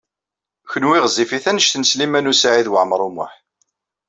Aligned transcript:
Kenwi 0.71 0.97
ɣezzifit 1.03 1.45
anect 1.49 1.75
n 1.77 1.87
Sliman 1.91 2.29
U 2.31 2.33
Saɛid 2.35 2.67
Waɛmaṛ 2.71 3.01
U 3.07 3.09
Muḥ. 3.15 3.33